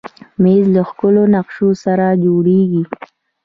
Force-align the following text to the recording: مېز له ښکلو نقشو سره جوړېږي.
مېز 0.41 0.65
له 0.75 0.81
ښکلو 0.89 1.23
نقشو 1.35 1.69
سره 1.83 2.05
جوړېږي. 2.23 2.83